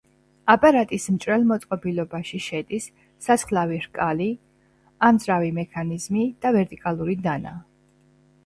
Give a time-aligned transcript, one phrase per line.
[0.51, 2.87] აპარატის მჭრელ მოწყობილობაში შედის
[3.25, 4.31] სასხლავი რკალი,
[5.11, 7.55] ამძრავი მექანიზმი და ვერტიკალური დანა.